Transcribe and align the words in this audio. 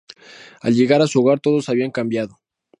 Al 0.61 0.73
llegar 0.73 1.03
a 1.03 1.05
su 1.05 1.19
hogar 1.19 1.39
todos 1.41 1.69
habían 1.69 1.91
cambiado. 1.91 2.39